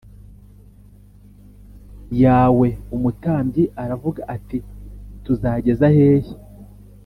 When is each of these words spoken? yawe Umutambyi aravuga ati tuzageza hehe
yawe 2.23 2.67
Umutambyi 2.95 3.63
aravuga 3.83 4.21
ati 4.35 4.57
tuzageza 5.23 5.85
hehe 5.95 6.33